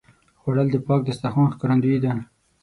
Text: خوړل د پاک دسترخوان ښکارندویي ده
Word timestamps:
خوړل 0.39 0.67
د 0.71 0.77
پاک 0.85 1.01
دسترخوان 1.07 1.47
ښکارندویي 1.53 1.99
ده 2.03 2.11